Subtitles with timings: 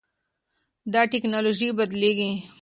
[0.93, 2.31] دا ټکنالوژي بدلېږي.